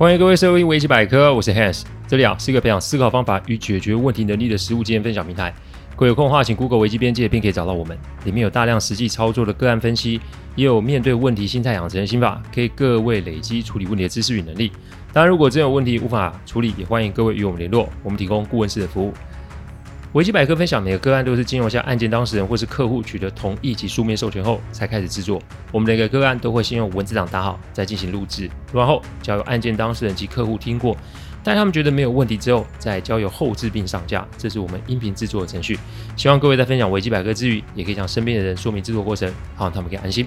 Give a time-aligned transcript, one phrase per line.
[0.00, 5.54] 欢迎各位收听维基百科，我是 Hans，这里啊是一个培养思考方法与解决问题能力的实物经验分享平台。
[5.94, 7.94] 各位有空的话，请 Google 维基边界，便可以找到我们。
[8.24, 10.18] 里面有大量实际操作的个案分析，
[10.56, 14.72] 也有面对问题心态养成的心法，可以各位累积处理问题的知识与能力。
[15.12, 19.12] 当然，如果真有问题无法处理，也欢迎各位与我们联络，我们提供顾问式的服务。
[20.12, 25.40] 维基百科分享每个个案都是经由向案件当事人或是客户取得同意及书面授权后才开始制作。
[25.70, 30.96] 我们每个个案都会先用文字档打好，再进行录制，录完后交由案件当事人及客户听过，
[31.44, 34.26] 待他们觉得没有问题之后，再交由后制并上架。
[34.36, 35.78] 这是我们音频制作的程序。
[36.16, 40.26] 希望各位在分享维基百科之余，也可以向身边的人说明制作过程，好让他们可以安心。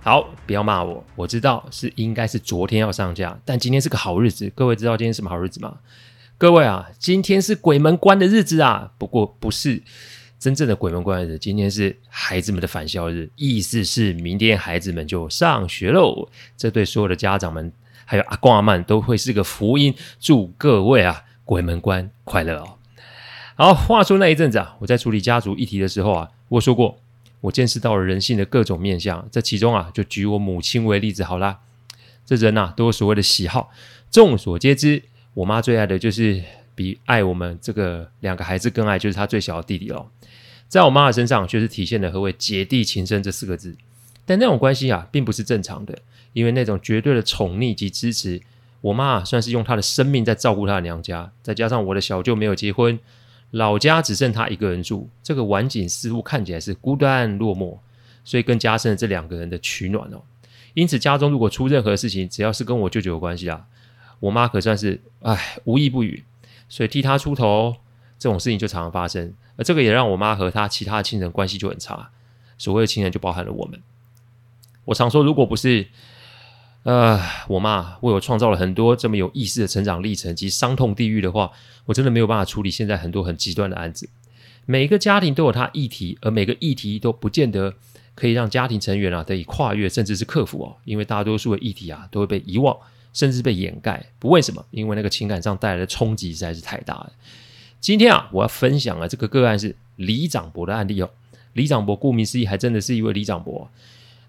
[0.00, 4.48] 好，不要骂我，我知道是应该是昨天要上架，但今天是个好日子。
[4.54, 5.74] 各位知道今天是什么好日子吗？
[6.40, 8.92] 各位啊，今天是鬼门关的日子啊！
[8.96, 9.82] 不过不是
[10.38, 16.28] 真正的鬼门关的日子，今天是孩子们的返校日，意思是明天孩子们就上学喽。
[16.56, 17.72] 这对所有的家长们
[18.04, 19.92] 还有阿公阿曼都会是个福音。
[20.20, 22.78] 祝各位啊，鬼门关快乐哦！
[23.56, 27.00] 好，话说那一阵子啊，我在处理家族议题的时候啊，我说过，
[27.40, 29.28] 我见识到了人性的各种面相。
[29.32, 31.58] 这其中啊，就举我母亲为例子好啦。
[32.24, 33.72] 这人呐、啊，都有所谓的喜好，
[34.08, 35.02] 众所皆知。
[35.38, 36.42] 我妈最爱的就是
[36.74, 40.08] 比爱我们这个两个孩子更爱，就是她最小的弟弟哦。
[40.66, 43.76] 在我妈的身上，却是体现了何谓“姐弟情深”这四个字。
[44.26, 45.96] 但那种关系啊，并不是正常的，
[46.32, 48.40] 因为那种绝对的宠溺及支持，
[48.80, 51.30] 我妈啊，算是用她的生命在照顾她的娘家。
[51.40, 52.98] 再加上我的小舅没有结婚，
[53.52, 57.78] 老家只剩她一个人住，这个晚景似乎看起来是孤单落寞，
[58.24, 60.20] 所以更加深了这两个人的取暖哦。
[60.74, 63.66] 因此，家中如果出任何事情，只要是跟我舅舅有关系啊。
[64.20, 66.24] 我妈可算是唉，无一不语，
[66.68, 67.76] 所以替她出头
[68.18, 72.10] 这种事情就常常发生，而这个也让我妈和她其他的亲人关系就很差。
[72.56, 73.80] 所谓的亲人就包含了我们。
[74.86, 75.86] 我常说，如果不是
[76.82, 81.52] 呃我妈为我创造了很多这么有意思的成长历程及伤痛地狱的话，
[81.86, 84.08] 我真的没有办法处理现在很多很极端的案子。
[84.66, 87.74] 每个家庭都有它议题，而每个议题都不见得
[88.14, 92.76] 可以让家庭成员啊得以跨越，甚至是克服哦，因为大多数的议题啊都会被遗忘。
[93.18, 94.64] 甚至被掩盖，不为什么？
[94.70, 97.12] 因为那个情感上带来的冲击实在是太大了。
[97.80, 101.10] 今天啊，我要分享的这个个案是李长博的案例哦。
[101.54, 103.68] 李长博顾名思义，还真的是一位李长博。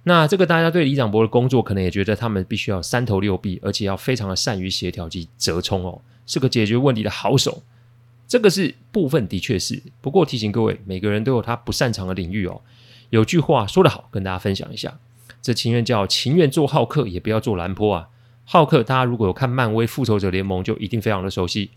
[0.05, 7.61] 那这个大家对李长博的工作，可能也觉得他们必须要三头六臂，而且要非常的善于协调及折冲哦，是个解决问题的好手。
[8.27, 12.59] 这个是部分的确是，不过提醒各位，每个人都有他不擅长的领域哦。
[13.11, 14.97] 有句话说得好，跟大家分享一下：
[15.43, 18.07] 这情愿叫情愿做好客，也不要做兰坡啊。
[18.51, 21.69] 浩克，大家如果有看漫威复仇者联盟，就一定非常的熟悉。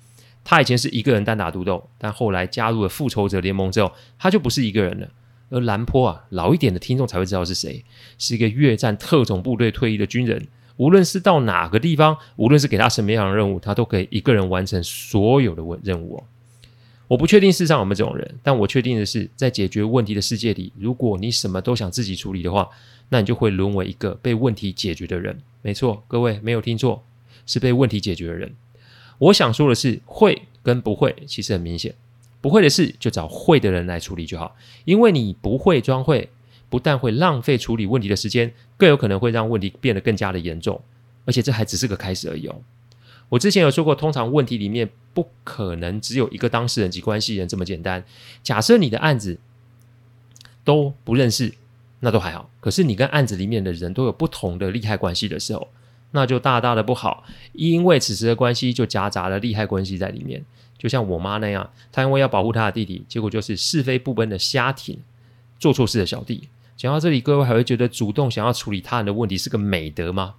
[0.43, 5.07] 他以前是一个人单打独斗，但后来加入了复仇者联盟之后，他就不是一个人了。
[5.51, 7.85] 而兰坡啊，老一点的听众才会知道是谁，
[8.17, 10.49] 是一个越战特种部队退役的军人。
[10.79, 16.25] 无论是到哪个地方，无论是给他什么样的任务，他都可以一个人完成所有的任务哦。
[17.07, 22.67] 我不确定世上有没有这种人，但我确定的是，在解决问题的世界里，如果你什么都想自己处理的话，
[23.13, 25.39] 那你就会沦为一个被问题解决的人。
[25.61, 27.05] 没错，各位没有听错，
[27.45, 28.55] 是被问题解决的人。
[29.19, 31.95] 我想说的是，会跟不会其实很明显，
[32.41, 34.57] 不会的事就找会的人来处理就好，
[34.87, 36.31] 因为你不会装会，
[36.71, 40.81] 不但会浪费处理问题的时间，更有可能会让问题变得更加的严重，
[41.27, 42.63] 而且这还只是个开始而已哦。
[43.29, 48.03] 我之前有说过，通常问题里面不可能只有一个当事人及关系人这么简单。
[48.43, 49.39] 假设你的案子
[50.65, 51.53] 都不认识，
[52.05, 52.51] 那都还好。
[52.61, 55.69] 可是你跟案子里面的人都有不同的利害关系的时候，
[56.11, 57.25] 那就大大的不好。
[57.53, 60.45] 因为此时的关系就夹杂了利害关系在里面。
[60.77, 64.99] 就像我妈那样，她因为要保护她的弟弟，结果就是是非不分的瞎挺
[65.59, 66.49] 做错事的小弟。
[66.77, 70.35] 讲到这里，各位还会觉得主动想要处理他人的问题是个美德吗？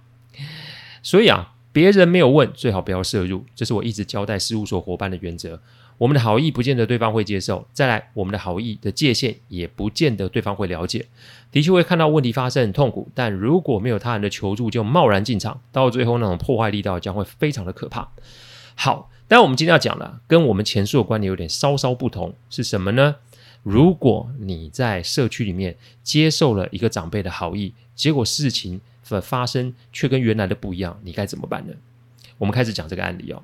[1.02, 1.50] 所以啊。
[1.74, 5.60] 别人没有问，最好不要涉入，这是我一直交代事务所伙伴的原则。
[5.98, 11.06] 我们的好意不见得对方会接受，再来，我们的好意的界限也不见得对方会了解。
[11.50, 18.08] 的确会看到问题发生很痛苦，但如果没有他人的求助就贸然进场，到最后那种破坏力道将会非常的可怕。
[18.74, 23.16] 好，但我们今天要讲的跟我们前述的观点有点稍稍不同，是什么呢？
[23.62, 28.80] 如果你在社区里面接受了一个长辈的好意，结果事情。
[29.06, 31.74] 的发生却跟原来的不一样，你该怎么办呢？
[32.38, 33.42] 我们开始讲这个案例哦。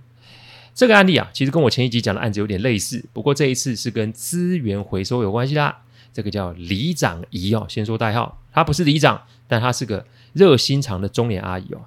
[0.75, 5.83] 这个案例啊，其实跟我前一集讲的案子有点类似，不过这一次是跟资源回收有关系啦。
[6.13, 11.83] 这个叫李长姨哦，先说代号，她不是李长，但她是个热心肠的中年阿姨哦。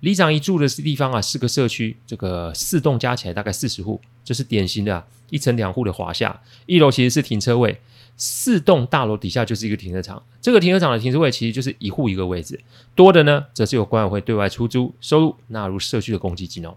[0.00, 6.42] 李长姨住的地方啊，是个社区，这个四栋加起来大概四十户，这是典型的啊，一层两户的华夏。
[6.66, 7.80] 一楼其实是停车位，
[8.16, 10.22] 四栋大楼底下就是一个停车场。
[10.40, 12.60] 这个停车场的停车位其实就是一户一个位置，
[12.94, 16.76] 多的呢，则是由管委会对外出租，收入纳入社区的公积金哦。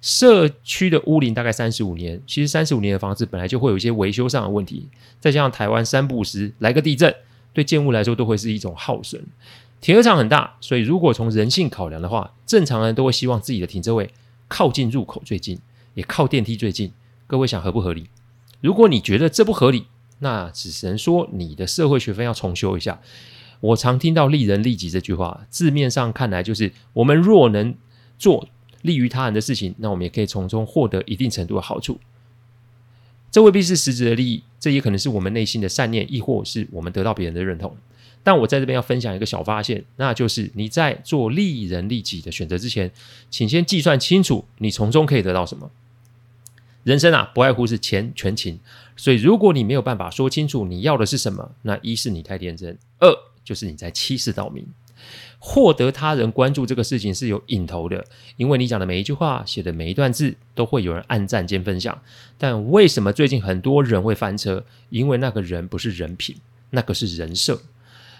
[0.00, 4.88] 社区的屋龄大概三十五年，其实三十五年的房子本来就会有一些维修上的问题，
[5.20, 7.14] 再加上台湾三不时来个地震，
[7.52, 9.22] 对建物来说都会是一种耗损。
[9.82, 14.10] 停车场很大，所以如果从人性考量的话，正常人都会希望自己的停车位
[14.48, 15.58] 靠近入口最近，
[15.94, 16.92] 也靠电梯最近。
[17.26, 18.06] 各位想合不合理？
[18.60, 19.86] 如果你觉得这不合理，
[20.20, 23.00] 那只能说你的社会学分要重修一下。
[23.60, 27.74] 我常听到“利人利己”这句话，字面上看来就是我们若能
[28.18, 28.48] 做。
[28.82, 31.98] 利于他人的事情，那我们也可以从中获得一定程度的好处。
[33.30, 37.76] 这未必是实质的利益，这也可能是我们内心的善念，亦或是我们得到别人的认同。
[38.22, 42.90] 但我在这边要分享一个小发现，那就是你在做利人利己的选择之前，
[43.30, 45.70] 请先计算清楚你从中可以得到什么。
[46.82, 48.58] 人生啊，不外乎是钱、权、情，
[48.96, 54.66] 所以如果你没有办法说清楚你要的是什么，那一是你太天真，二就是你在欺世盗名。
[55.38, 58.04] 获得他人关注这个事情是有瘾头的，
[58.36, 62.00] 因为你讲的每一句话、写的每一段字都会有人按赞兼分享。
[62.36, 64.64] 但为什么最近很多人会翻车？
[64.90, 66.36] 因为那个人不是人品，
[66.70, 67.60] 那个是人设。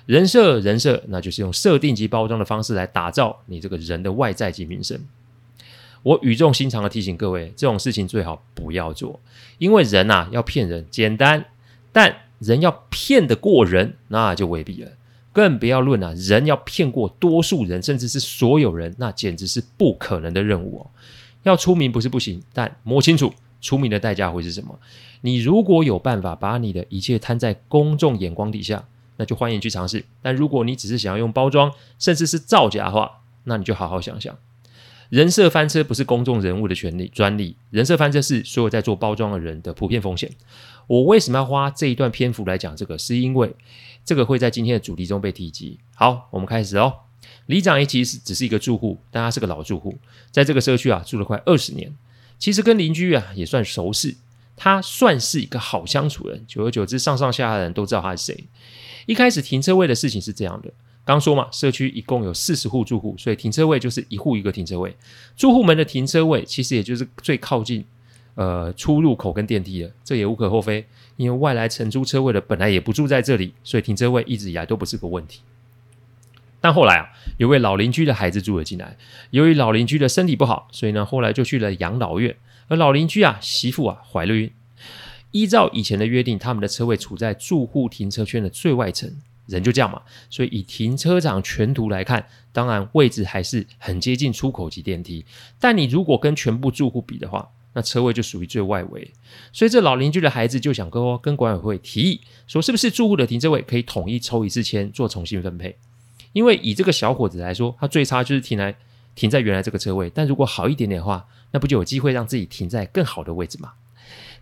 [0.06, 4.98] 人设，人设，那就是用设定及包装的方式来打造你这个人的外在及名声。
[6.02, 9.20] 我语重心长的提醒各位，这种事情最好不要做，
[9.58, 11.44] 因为人呐要骗人简单，
[11.92, 14.90] 但人要骗得过人，那就未必了。
[15.32, 20.90] 更不要论啊，人要骗过多数人，甚至是所有人，那简直是不可能的任务哦。
[21.42, 24.78] 要出名不是不行，但摸清楚出名的代价会是什么。
[25.20, 28.84] 你如果有办法把你的一切摊在公众眼光底下，
[29.16, 30.04] 那就欢迎去尝试。
[30.20, 34.36] 但如果你只是想要用包装，甚至是造假的话，那你就好好想想。
[35.10, 40.30] 人设翻车不是公众人物的权利专利，人设翻车是所有在做包装的人的普遍风险。
[40.86, 42.96] 我为什么要花这一段篇幅来讲这个？
[42.96, 43.54] 是因为。
[44.02, 45.78] 这个会在今天的主题中被提及。
[45.94, 46.94] 好，我们开始哦。
[47.46, 49.98] 里长一其实只是一个住户，但他是个老住户，
[50.30, 51.94] 在这个社区啊住了快二十年。
[52.38, 54.16] 其实跟邻居啊也算熟识，
[54.56, 56.44] 他算是一个好相处人。
[56.48, 58.44] 久而久之，上上下下的人都知道他是谁。
[59.06, 60.72] 一开始停车位的事情是这样的，
[61.12, 64.94] 刚说嘛，社区一共有四十户住户，所以停车位就是一户一个停车位。
[65.36, 67.84] 住户们的停车位其实也就是最靠近
[68.34, 70.86] 呃出入口跟电梯的，这也无可厚非。
[71.16, 75.40] 因为外来承租车位的本来也不住在这里，所以停车位一直以来都不是个问题。
[76.60, 77.08] 但后来啊，
[77.38, 78.96] 有位老邻居的孩子住了进来，
[79.30, 82.36] 由于老邻居的身体不好，所以呢，后来就去了养老院。
[82.68, 84.50] 而老邻居啊，媳妇啊怀了孕。
[85.32, 89.16] 依照以前的约定，他们的车位处在住户停车圈的最外层，
[89.46, 90.02] 人就这样嘛。
[90.28, 95.24] 所以以停车场全图来看，当然位置还是很接近出口及电梯。
[95.58, 99.12] 但你如果跟全部住户比的话，那车位就属于最外围，
[99.52, 105.76] 所以这老邻居的孩子就想跟跟管委会提议说，是不是住户的停车位可以统一抽一次签做重新分配？
[106.32, 108.74] 因为以这个小伙子来说，他最差就是停来
[109.14, 113.72] 停在原来这个车位，但如果好一点点的话，那不就有机会让自己停在更好的位置吗？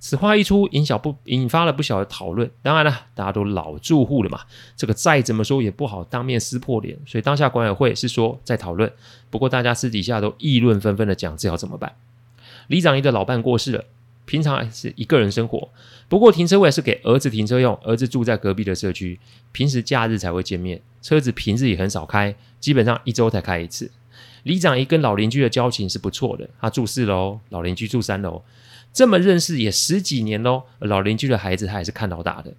[0.01, 2.49] 此话一出，引小不引发了不小的讨论。
[2.63, 4.41] 当然了，大家都老住户了嘛，
[4.77, 8.93] 这个再怎么说也不好当面撕破脸，所以当下管委会是说在讨论，
[9.31, 11.95] 不过大家私底下都议论纷纷的讲这要怎么办。
[12.69, 13.85] 李长一的老伴过世了，
[14.25, 15.69] 平常是一个人生活。
[16.09, 19.19] 不过停车位是给儿子停车用，儿子住在隔壁的社区，
[19.53, 23.91] 平时假日才会见面，车子平日也很少开，基本上一周才开一次。
[24.45, 28.43] 李长一跟老邻居的交情是不错的，他住四楼，老邻居住三楼，
[28.93, 30.65] 这么认识也十几年喽。
[30.81, 32.53] 老邻居的孩子他也是看到大的，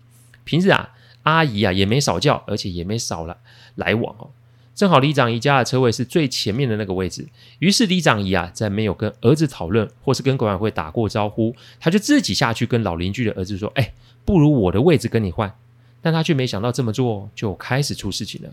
[0.44, 0.90] 平日啊，
[1.24, 3.38] 阿姨啊也没少叫，而且也没少了
[3.76, 4.30] 来往哦。
[4.74, 7.28] 正好李长姨家的车位是最前面的那个位置，
[7.60, 13.92] 于是李长姨啊，在没有跟儿子讨论或是跟管委会打过招呼，他就自己下去跟老邻居的儿子说：“哎，
[14.24, 15.54] 不如我的位置跟你换。”
[16.02, 18.50] 但他却没想到这么做就开始出事情了。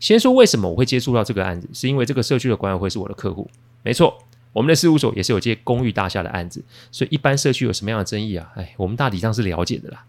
[0.00, 3.48] 先说为什么我会接触到这个案子，是因为这个社区的管委会是我的客户。
[3.84, 4.18] 没错，
[4.52, 8.50] 我们的事务所也是有接公寓大厦的案子，所以一般社区有什么样的争议啊？
[8.56, 10.04] 哎，我们大体上是了解的啦。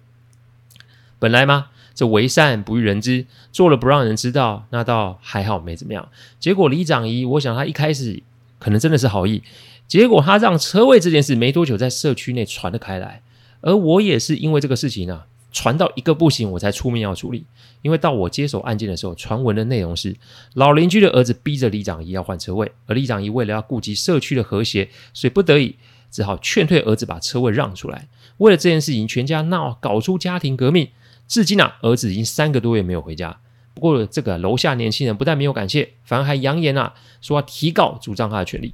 [1.20, 1.68] 本来嘛？
[1.94, 6.08] 这为善不欲人知，做了不让人知道，那倒还好，没怎么样。
[6.40, 8.24] 结果李长姨，我想他一开始
[8.58, 9.44] 可能真的是好意，
[9.86, 13.22] 结果他让车位这件事没多久在社区内传了开来，
[13.60, 17.46] 而我也是因为这个事情啊，传到一个不行，我才出面要处理。
[17.82, 20.16] 因为到我接手案件的时候，传闻的内容是
[20.54, 25.76] 老邻居的儿子逼着李长姨要换车位，而李长姨为了要顾及社区的和谐，所以不得已
[26.12, 28.08] 只好劝退儿子把车位让出来。
[28.38, 30.90] 为了这件事情，全家闹，搞出家庭革命。
[31.28, 33.40] 至今啊，儿子已经三个多月没有回家。
[33.76, 38.74] 不过这个楼下年轻人不但没有感谢，反而还扬言啊，说要提告主张他的权利。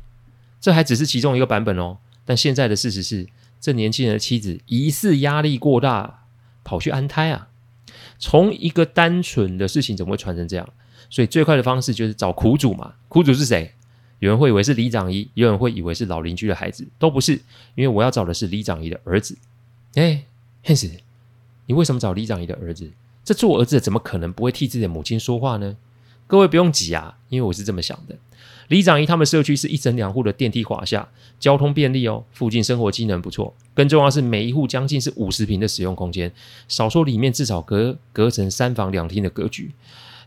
[0.60, 1.98] 这还只是其中一个版本哦。
[2.26, 3.28] 但现在的事实是，
[3.62, 6.25] 这年轻人的妻子疑似压力过大，
[6.66, 7.48] 跑去安胎啊。
[8.20, 10.68] 从一个单纯的事情怎么会传成这样？
[11.10, 12.96] 所以最快的方式就是找苦主嘛。
[13.08, 13.72] 苦主是谁？
[14.20, 17.34] 有人会以为是李长姨，有人会以为是老邻居的孩子，都不是。
[17.76, 19.38] 因为我要找的是李长姨的儿子。
[19.96, 20.24] 哎
[20.64, 20.90] ，Hans，
[21.68, 22.92] 你为什么找李长姨的儿子？
[23.24, 25.76] 这做儿子的怎么可能不会替自己的母亲说话呢？
[26.28, 28.16] 各位不用急啊，因为我是这么想的。
[28.68, 31.08] 李长姨他们社区是一整两户的电梯华厦，
[31.40, 33.54] 交通便利哦，附近生活机能不错。
[33.74, 36.32] 更重要是每一户将近是五十平的使用空间，
[36.68, 39.72] 少说里面至少隔隔成三房两厅的格局。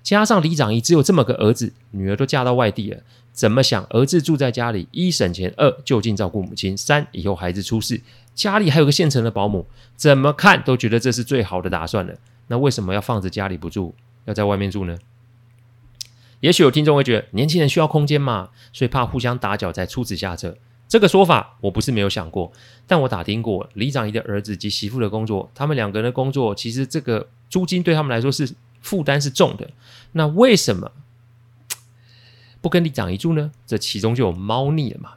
[0.02, 3.00] 加上李长姨只有这么个儿子，女儿都嫁到外地了，
[3.32, 3.84] 怎么想？
[3.90, 8.00] 儿子住在家里，一省钱，二就近照顾母亲，三以后孩子出事，
[8.34, 9.66] 家里还有个现成的保姆，
[9.96, 12.14] 怎么看都觉得这是最好的打算了。
[12.46, 13.94] 那为什么要放着家里不住，
[14.24, 14.96] 要在外面住呢？
[16.40, 20.56] 也许有听众会觉得年轻人需要空间嘛，所以怕互相打搅才出此下策。
[20.88, 22.50] 这个说法我不是没有想过，
[22.86, 28.48] 但我打听过李长姨的儿子及媳妇的工作，他们两个人的工作其实这个租金对他们来说是
[28.80, 29.68] 负担是重的。
[30.12, 30.92] 那为什么
[32.60, 33.50] 不跟李长姨住呢？
[33.66, 35.14] 这其中就有猫腻了嘛。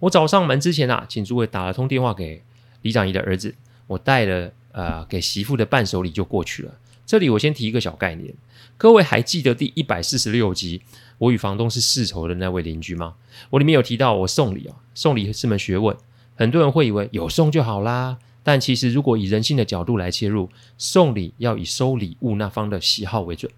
[0.00, 2.42] 我找上门之前啊，请诸位打了通电话给
[2.80, 3.54] 李长姨的儿子，
[3.86, 6.72] 我带了呃给媳妇的伴手礼就过去了。
[7.04, 8.34] 这里我先提一个小概念。
[8.78, 10.82] 各位还记得第一百四十六集
[11.18, 13.14] 我与房东是世仇的那位邻居吗？
[13.50, 15.96] 我里面有提到我送礼啊，送礼是门学问，
[16.34, 18.18] 很多人会以为有送就好啦。
[18.42, 23.52] 但其实如果以人性的角度来切入，送礼要以收礼物那方的喜好为准。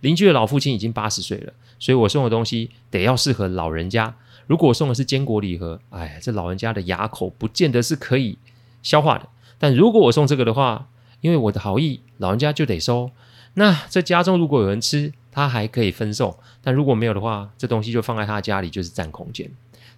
[0.00, 4.16] 邻居的老父亲已经八十岁了，所以我送的东西得要适合老人家。
[4.46, 8.38] 如果送的是坚果礼盒，哎，这老人家的牙口不见得是可以
[8.82, 9.28] 消化的。
[9.58, 10.88] 但如果我送这个的话，
[11.20, 13.10] 因为我的好意，老人家就得收。
[13.54, 16.30] 那这家中如果有人吃，他还可以分送；
[16.62, 19.50] 但如果没有的话，这东西就放在他家里就是占空间。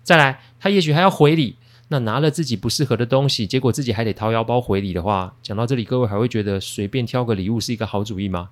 [0.02, 1.56] 再来，他也许还要回礼。
[1.90, 8.50] 那拿了自己不适合的东西，结果自己还得掏腰包回礼的话，讲到这里，各位还会觉得随便挑个礼物是一个好主意吗？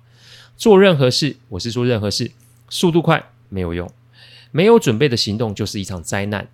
[0.55, 2.31] 做任何事，我是说任何事，
[2.67, 3.87] 速度快没有用，
[4.49, 6.47] 没有准备的行动就是一场灾难。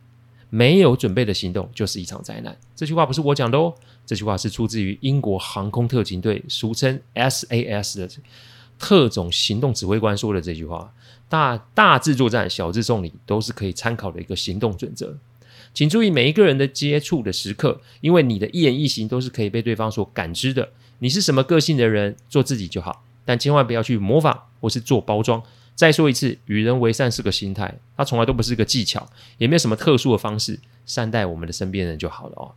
[0.53, 2.55] 没有准备的行动就是一场灾难。
[2.75, 3.73] 这句话不是我讲的哦，
[4.05, 8.07] 这句话是出自于英国航空特勤队，俗称 SAS 的
[8.77, 10.93] 特种行动指挥官说的这句话。
[11.27, 15.17] 大大至作战，小至送礼，都是可以参考的一个行动准则。
[15.73, 20.69] 请注意每一个人的接触的时刻，因为你的一言一行都是可以被对方所感知的。
[20.99, 25.41] 你是什么个性的人，做自己就好，但千万不要去模仿或是做包装。
[25.75, 32.51] 再说一次，与人为善是个心态，它从来都不是个技巧，也没有什么特殊的方式，善待我们的身边人就好了哦。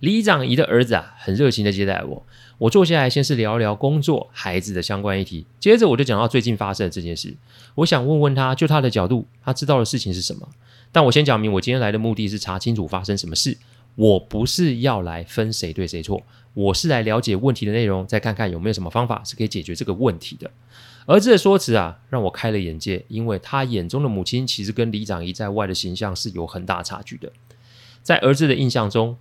[0.00, 2.26] 李长姨的儿子啊，很热情的接待我。
[2.58, 7.34] 我坐下来，先是聊聊工作、孩子的相关议题，接着我就讲到最近发生的这件事。
[7.76, 10.48] 我想问问他，就他的角度，他知道的事情是什么？
[10.92, 13.56] 但我先讲明，我今天来的目的是查清楚发生什么事，
[13.96, 16.22] 我不是要来分谁对谁错，
[16.54, 20.50] 我是来了解问题的内容，再看看有没有什么方法是可以解决这个问题的。
[21.08, 27.32] 儿子的说辞啊，让我开了眼界，因为他眼中的母亲其实跟李长姨在外的形象是有很大差距的。
[28.02, 29.16] 在儿子的印象中，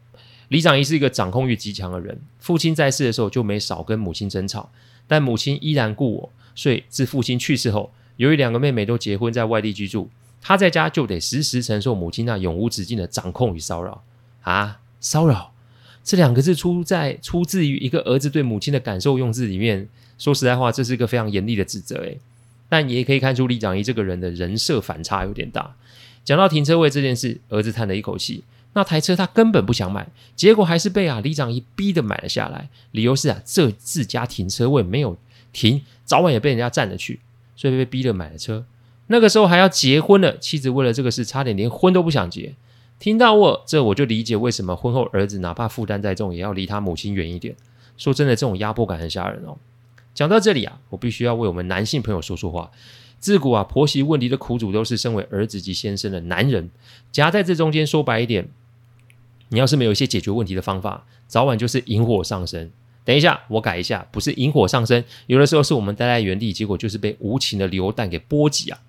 [0.49, 4.69] 李长姨是一个掌控欲极强的人，父亲在世的时候就没少跟母亲争吵，
[5.07, 10.09] 但母亲依然顾我，所以自父亲去世后，由于两个妹妹都结婚在外地居住，
[10.41, 14.03] 他在家就得时时承受母亲那永无止境的掌控与骚扰
[14.41, 15.53] 啊，骚扰
[16.07, 19.89] 这两个字出在出自于一个儿子对母亲的感受用字里面。
[20.17, 22.17] 说实在话，这是一个非常严厉的指责，诶，
[22.69, 25.75] 但也可以看出李长姨这个人的人设反差有点大。
[26.23, 35.17] 讲到停车位这件事，儿子叹了一口气，那台车他根本不想买，结果还是被啊李长姨逼的买了下来，理由是啊这自家停车位没有
[35.51, 37.19] 停，早晚也被人家占了去，
[37.57, 38.65] 所以被逼的买了车。
[39.07, 42.55] 那个时候还要结婚了，妻子为了这个事差点连婚都不想结。
[42.99, 47.55] 听到我这，我就理解为什么婚后儿子哪怕负担再重，也要离他母亲远一点。
[47.97, 49.57] 说真的，这种压迫感很吓人哦。
[50.13, 52.71] 讲到这里啊，我必须要为我们男性朋友说说话。
[53.19, 56.69] 自古啊，婆媳问题的苦主都是身为儿子及先生的男人，
[57.11, 57.85] 夹在这中间。
[57.85, 58.47] 说白一点，
[59.49, 62.71] 你要是没有一些解决问题的方法，早晚就是引火上身。
[63.03, 68.79] 等一下，我改一下，不是引火上身，有的时候是我们待在原地，结果就是被无情的流弹给波及啊。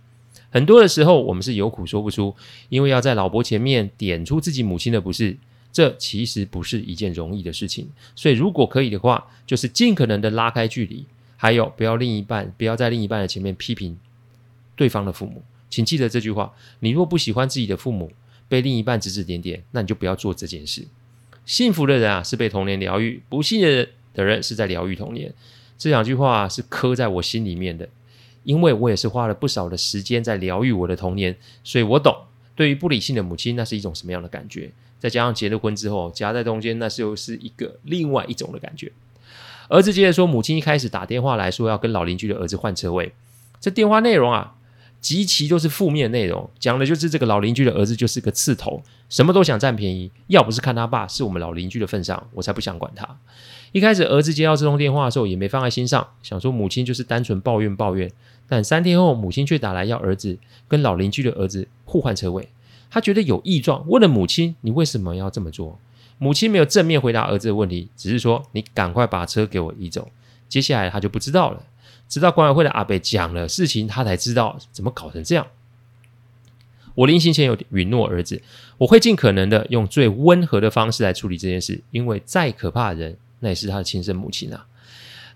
[0.50, 2.34] 很多的时候，我们是有苦说不出，
[2.68, 5.36] 因为要在老婆前面点出自己母亲的不是，
[5.70, 7.88] 这其实不是一件容易的事情。
[8.16, 11.04] 所以，如果可以的话，就是尽可能的拉开距离。
[11.36, 13.96] 还有，不要另一半不要在另一半的前面批评
[14.74, 16.52] 对方的父母，请记得这句话。
[16.80, 18.10] 你若不喜欢自己的父母
[18.48, 20.88] 被另一半指指点点，那你就不要做这件事。
[21.46, 25.32] 幸福的人啊，是被童年疗愈；不幸的人的人是在疗愈童年。
[25.76, 27.88] 这两句话是刻在我心里面的，
[28.44, 32.14] 因为我也是花了不少的时间在疗愈我的童年，所以我懂
[32.54, 34.70] 对于不理性的母亲那是一种什么样的感觉。
[34.98, 38.90] 再加上结了婚之后夹在中间，那是又是一个另外一种的感觉。
[39.68, 43.12] 儿子接着说，母亲一开始打电话来说要跟老邻居的儿子换车位，
[43.60, 44.56] 这电话内容啊。
[45.00, 50.10] 极其都是负面内容，讲的就是这个老邻居的儿子就是个刺头，什么都想占便宜。
[50.26, 53.18] 要不是看他爸是我们老邻居的份上，我才不想管他。
[53.72, 58.10] 一开始儿子接到这通电话的时候，也没放在心上，想说母亲就是单纯抱怨抱怨。
[58.48, 62.48] 但三天后，母亲却打来要儿子跟老邻居的儿子互换车位，
[62.90, 65.78] 他觉得有异状，问了母亲：“你为什么要这么做？”
[66.18, 70.08] 母亲没有正面回答儿子的问题，只是说：“你赶快把车给我移走。”
[70.48, 71.62] 接下来他就不知道了。
[72.08, 75.46] 直到管委会的阿伯讲了事情，他才知道怎么搞成这样。
[76.94, 78.42] 我临行前有允诺儿子，
[78.78, 84.66] 我会尽可能的用最温和的方式来处理这件事，因为再可怕的人，那也是他的亲生母亲啊。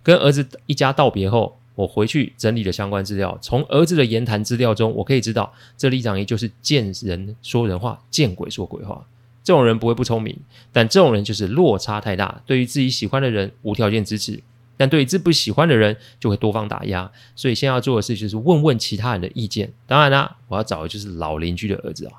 [0.02, 9.07] 跟儿子一家道别后，我回去整理了相关资料，从儿子的言谈资料中，我可以知道，这李长一就是见人说人话，见鬼说鬼话。
[9.45, 10.37] 这种人不会不聪明，
[10.73, 14.43] 但这种人就是落差太大，对于自己喜欢的人无条件支持。
[14.83, 17.09] 但对于自不喜欢的人，就会多方打压。
[17.37, 19.73] 所以，现在要做的事就是问问其他人的意见。
[19.87, 22.15] 当然啦，我要找的就是老邻居的儿子啊。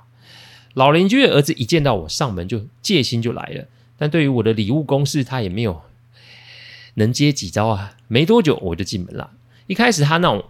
[0.76, 3.66] 老邻居的儿子一见到我上门，就戒心就来了。
[3.98, 5.82] 但对于我的礼物攻势，他也没有
[6.94, 7.98] 能接几招啊。
[8.08, 9.32] 没多久，我就进门了。
[9.68, 10.46] 一开始，他那种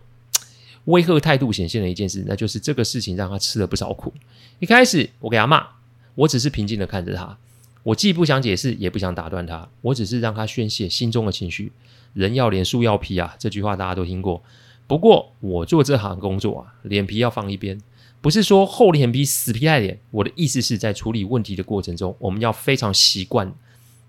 [0.86, 4.14] 威吓态度显现了一件事，那就是这个事情让他吃了不少苦。
[4.60, 5.66] 一开始，我给他骂，
[6.14, 7.36] 我只是平静的看着他，
[7.84, 11.72] 我既不想解释，也不想打断他，我只是让他宣泄心中的情绪。
[12.14, 13.36] 人要脸，树要皮啊！
[13.38, 14.42] 这句话大家都听过。
[14.88, 17.82] 不过我做这行工作啊，脸皮要放一边，
[18.22, 20.00] 不是说厚脸皮、死皮赖脸。
[20.12, 23.54] 我的意思是在处理问题的过程中，我们要非常习惯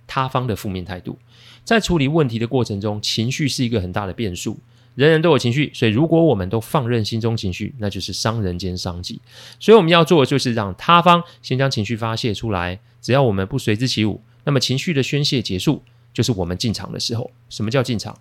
[0.06, 1.18] 他方的负面态度。
[1.64, 4.58] 在处理问题的过程中，情绪是一个很大的变数。
[4.94, 9.20] 人人都有情绪，所以如果我们都放任心中情绪，那就是伤人兼伤己。
[9.58, 12.78] 所以我们要做的就是让他方先将情绪发泄出来。
[13.02, 15.82] 只要我们不随之起舞，那么情绪的宣泄结束。
[16.12, 18.16] 就是我们进场的时候，什么叫进场？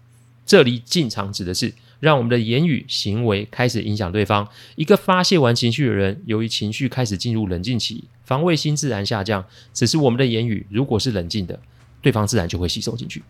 [0.46, 4.50] 这里进场指的是让我们的言语行为开始影响对方。
[4.76, 9.46] 一个发泄完情绪的人，由于情绪开始进入冷静期，防卫心自然下降。
[9.74, 11.60] 只是我们的言语如果是冷静的，
[12.02, 13.22] 对方自然就会吸收进去。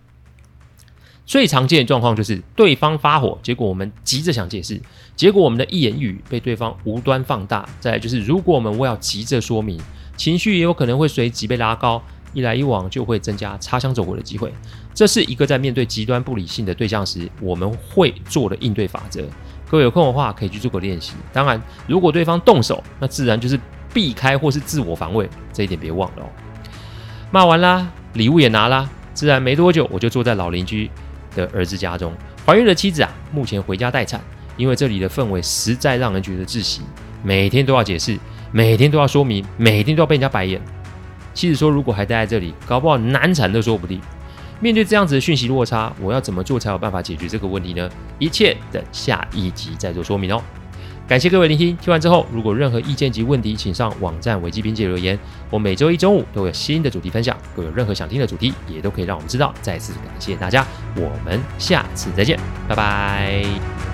[1.25, 4.79] 最常见的状况就是对方发火，结果我们急着想解释，
[5.15, 7.67] 结果我们的一言一语被对方无端放大。
[7.79, 9.79] 再来就是，如果我们为要急着说明，
[10.17, 12.01] 情绪也有可能会随即被拉高。
[12.33, 14.51] 一来一往就会增加擦枪走火的机会，
[14.91, 19.23] 这是一个在面对极端不理性的对象时我们会做的应对法则。
[19.69, 21.13] 各位有空的话可以去做个练习。
[21.31, 23.59] 当然，如果对方动手，那自然就是
[23.93, 26.29] 避开或是自我防卫，这一点别忘了哦。
[27.29, 30.89] 骂完啦，礼物也拿啦，自然没多久我就坐在老邻居
[31.35, 32.13] 的儿子家中。
[32.45, 34.19] 怀孕的妻子啊，目前回家待产，
[34.57, 36.81] 因为这里的氛围实在让人觉得窒息，
[37.23, 38.17] 每天都要解释，
[38.51, 40.61] 每天都要说明，每天都要被人家白眼。
[41.33, 43.99] 妻子说：“如果还待在这里，搞不好难产都说不定。”
[44.61, 47.89] 面对这样子的讯息落差，我要怎么做才有办法解决这个问题呢？
[48.19, 50.41] 一切等下一集再做说明哦。
[51.05, 55.19] 感谢各位聆听，听完之后如果任何意见及问题，请上网站维基编辑留言。
[55.49, 59.53] 我每周一中午都有新的主题分享，如果有任何想听的主题，也都可以让我们知道。
[59.61, 63.92] 再次感谢大家，我们下次再见，拜拜。